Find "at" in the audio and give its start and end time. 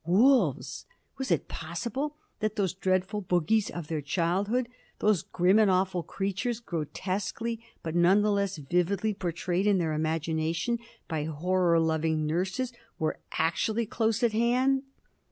14.23-14.31